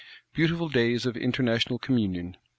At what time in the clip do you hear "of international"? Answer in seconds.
1.05-1.77